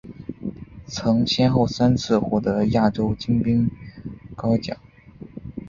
[0.87, 3.69] 曾先后三次获得亚洲金冰
[4.35, 4.75] 镐奖。